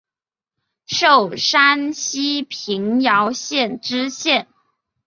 [0.87, 4.47] 授山西平遥县知县。